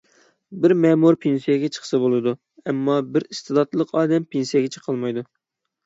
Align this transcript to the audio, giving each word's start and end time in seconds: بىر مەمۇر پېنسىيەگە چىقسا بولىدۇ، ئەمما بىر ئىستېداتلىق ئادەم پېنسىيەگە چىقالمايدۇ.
بىر 0.61 0.73
مەمۇر 0.85 1.17
پېنسىيەگە 1.25 1.69
چىقسا 1.77 2.01
بولىدۇ، 2.07 2.35
ئەمما 2.65 2.99
بىر 3.13 3.29
ئىستېداتلىق 3.31 3.97
ئادەم 4.03 4.29
پېنسىيەگە 4.37 4.77
چىقالمايدۇ. 4.79 5.31